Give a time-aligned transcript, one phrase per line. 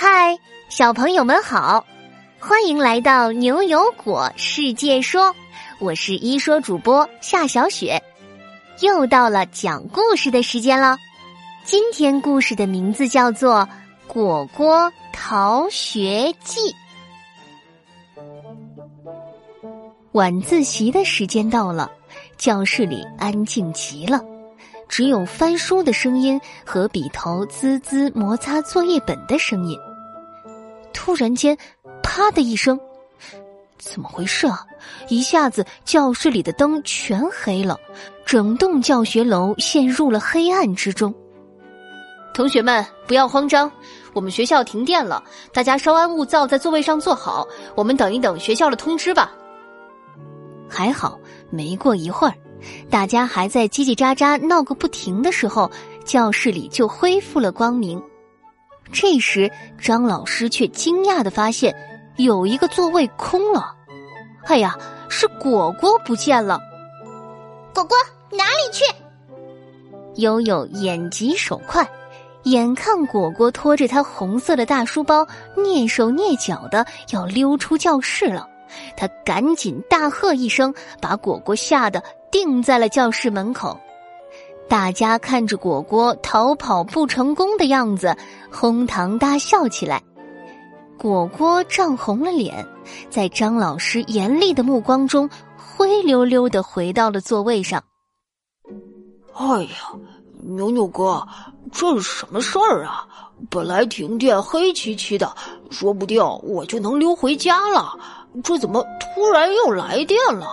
[0.00, 1.84] 嗨，小朋友们好，
[2.38, 5.34] 欢迎来到牛油果世界说，
[5.80, 8.00] 我是一说主播夏小雪，
[8.80, 10.96] 又到了讲故事的时间了。
[11.64, 13.54] 今天故事的名字叫做
[14.06, 16.60] 《果果逃学记》。
[20.12, 21.90] 晚自习的时间到了，
[22.36, 24.20] 教室里安静极了。
[24.88, 29.76] 只有翻书的声音和笔头滋滋摩擦作业本的声音。
[30.92, 31.56] 突然间，
[32.02, 32.78] 啪的一声，
[33.78, 34.64] 怎么回事啊？
[35.08, 37.78] 一下子教室里的灯全黑了，
[38.26, 41.14] 整栋教学楼陷入了黑暗之中。
[42.34, 43.70] 同学们不要慌张，
[44.12, 49.32] 我们学校停电了，大家稍安勿躁，在座位上坐好，我们等一等学校的通知吧。
[50.68, 51.18] 还好，
[51.50, 52.34] 没过一会儿。
[52.90, 55.70] 大家还在叽叽喳喳闹个不停的时候，
[56.04, 58.02] 教室里就恢复了光明。
[58.92, 61.74] 这时，张老师却惊讶的发现，
[62.16, 63.74] 有一个座位空了。
[64.46, 64.76] 哎呀，
[65.08, 66.58] 是果果不见了！
[67.74, 67.96] 果果
[68.30, 68.84] 哪里去？
[70.16, 71.86] 悠悠眼疾手快，
[72.44, 78.48] 眼看果果拖着他红色的大书包，蹑手蹑脚的要溜出教室了。
[78.96, 83.78] 他赶紧大喝一声，把果果吓得定在了教室门口。
[84.68, 88.14] 大家看着果果逃跑不成功的样子，
[88.52, 90.02] 哄堂大笑起来。
[90.98, 92.66] 果果涨红了脸，
[93.08, 97.82] 在张老师严厉的目光中，灰溜溜的回到了座位上。
[99.34, 99.70] 哎呀，
[100.42, 101.26] 牛牛哥，
[101.72, 103.06] 这是什么事儿啊？
[103.48, 105.32] 本来停电黑漆漆的，
[105.70, 107.96] 说不定我就能溜回家了。
[108.42, 110.46] 这怎么突然又来电了？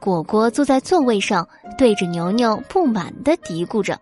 [0.00, 4.00] 果果坐在座位上，对着牛牛不满的嘀咕着：“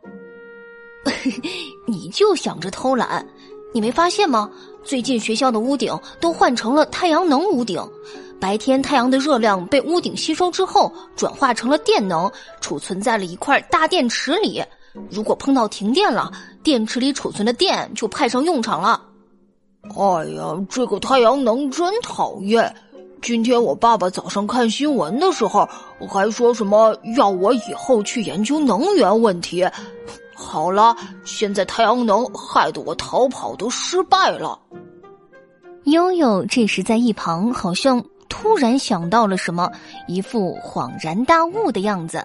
[1.87, 3.27] 你就想着偷懒，
[3.75, 4.49] 你没发现吗？
[4.85, 7.85] 最近学校的屋顶都换成了太阳能屋顶，
[8.41, 12.31] 白天太阳的热量被屋顶吸收之后，转化成了电能，
[12.61, 14.63] 储存在了一块大电池里。
[15.11, 16.31] 如果碰到停电了，
[16.63, 19.03] 电池里储存的电就派上用场了。”
[19.99, 22.73] 哎呀，这个太阳能真讨厌！
[23.21, 25.69] 今天我爸爸早上看新闻的时候，
[26.09, 29.67] 还说什么要我以后去研究能源问题。
[30.35, 34.59] 好了，现在太阳能害得我逃跑都失败了。
[35.85, 39.71] 悠悠这时在一旁，好像突然想到了什么，
[40.07, 42.19] 一副恍然大悟的样子。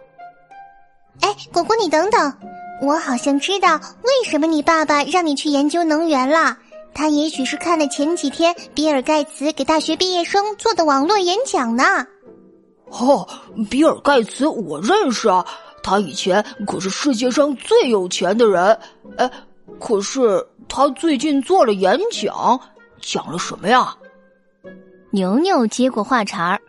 [1.22, 2.34] 哎，果果，你等等，
[2.82, 6.58] 我好像知道为什么你爸爸让你去研究能源了。
[6.96, 11.84] 他也许是看了前几天比尔盖茨给大学毕业生做的网络演讲呢。
[12.86, 13.28] 哦，
[13.70, 15.46] 比尔盖茨我认识啊，
[15.82, 18.80] 他以前可是世界上最有钱的人。
[19.18, 19.30] 哎，
[19.80, 22.60] 可是他最近做了演讲，
[23.02, 23.96] 讲了什么呀？
[25.10, 26.62] 牛牛接过话茬儿。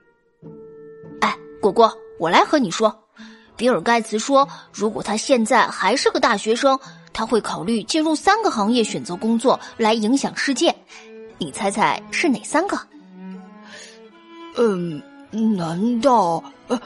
[1.21, 2.95] 哎，果果，我来和你说，
[3.57, 6.79] 比尔盖茨说，如果他现在还是个大学生。
[7.15, 10.75] 他会考虑进入三个行业选择工作来影响世界，
[11.39, 12.79] 你猜猜是哪三个？
[14.57, 15.01] 嗯，
[15.57, 16.79] 难道呃，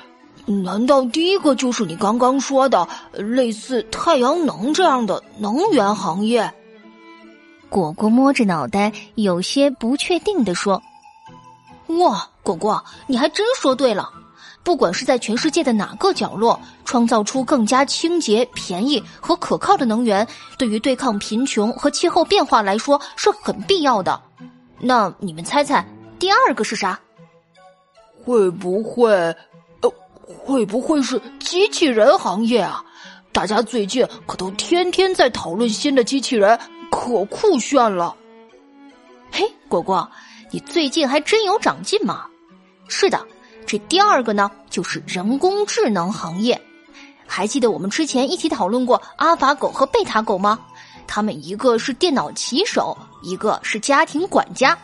[0.47, 6.53] 难道第一个就是你刚刚说的类似太阳能这样的能源行业？
[7.71, 10.83] 果果摸着脑袋，有些不确定的说
[12.01, 14.11] ：“哇，果果，你还真说对了。”
[14.63, 20.27] 不管是在全世界的哪个角落，创造出更加清洁、便宜和可靠的能源，
[20.59, 24.21] 对于对抗贫穷和气候变化来说是很必要的。
[24.79, 25.87] 那你们猜猜，
[26.19, 27.01] 第二个是啥？
[28.23, 29.11] 会不会，
[29.81, 29.91] 呃，
[30.45, 32.85] 会不会是机器人行业啊？
[33.33, 36.59] 大家最近可都天天在讨论新的机器人，
[36.91, 38.15] 可酷炫了。
[39.33, 40.11] 嘿，果果，
[40.51, 42.27] 你最近还真有长进嘛？
[42.89, 43.19] 是的。
[43.69, 46.59] 这第二个呢，就是人工智能行业。
[47.27, 50.59] 还记得我们之前一起讨论过阿法狗和贝塔狗吗？
[51.07, 54.77] 他们一个是电脑骑手，一个是家庭管家。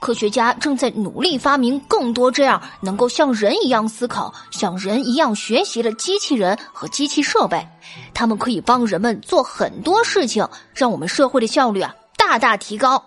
[0.00, 7.66] 科学家正在努力发明更多这样能够像人一样思考、像人一样学习的机器人和机器设备。
[8.14, 13.04] 它们可以帮人们做很多事情，让我们社会的效率啊大大提高。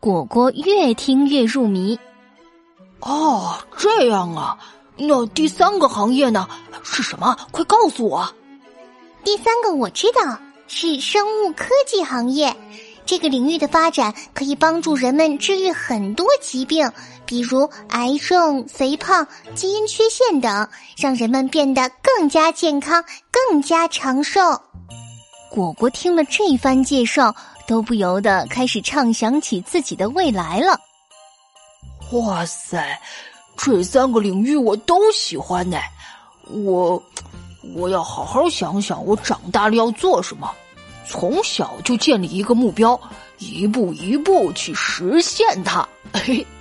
[0.00, 1.96] 果果越听越入迷。
[3.00, 4.58] 哦，这样啊，
[4.96, 6.48] 那第三个行业呢？
[6.82, 7.36] 是什么？
[7.50, 8.28] 快告诉我。
[9.24, 12.54] 第三个我知道，是生物科技行业。
[13.04, 16.90] 这个领域的发展可以帮助人们治愈很多疾病，
[17.24, 24.40] 比如癌症、肥胖、基因缺陷等，让人们变得更加健康、更加长寿。
[25.50, 27.34] 果果听了这番介绍，
[27.66, 30.78] 都不由得开始畅想起自己的未来了。
[32.12, 32.98] 哇塞，
[33.56, 35.76] 这三个领域我都喜欢呢！
[36.50, 37.02] 我
[37.74, 40.50] 我要好好想想，我长大了要做什么。
[41.06, 42.98] 从小就建立一个目标，
[43.38, 45.86] 一步一步去实现它。
[46.14, 46.46] 嘿。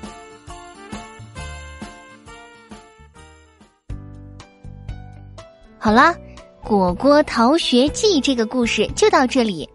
[5.79, 6.13] 好啦，
[6.67, 9.69] 《果果逃学记》这个故事就到这里。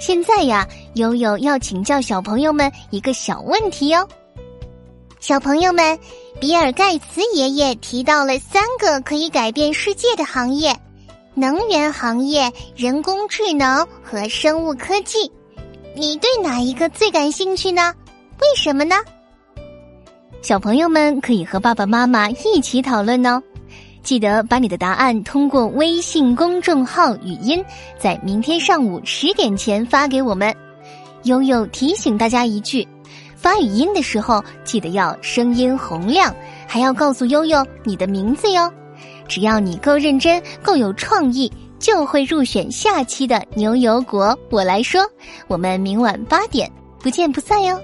[0.00, 4.08] 现在呀，悠悠要请教小朋友们一个小问题哟。
[5.22, 5.96] 小朋友们，
[6.40, 10.76] 比尔盖茨爷爷提到了三个可以改变世界的行业：
[11.34, 15.30] 能源行业、人工智能和生物科技。
[15.94, 17.94] 你对哪一个最感兴趣呢？
[18.40, 18.96] 为什么呢？
[20.42, 23.40] 小朋友们可以和爸爸妈妈一起讨论哦。
[24.02, 27.64] 记得把你的答案通过微信公众号语音，
[27.96, 30.52] 在明天上午十点前发给我们。
[31.22, 32.84] 悠悠提醒大家一句：
[33.42, 36.32] 发语音的时候记得要声音洪亮，
[36.64, 38.72] 还要告诉悠悠你的名字哟。
[39.26, 44.38] 只要你够认真、够有创意，就会入选下期的牛油果。
[44.48, 45.02] 我来说，
[45.48, 47.76] 我们明晚八点不见不散哟。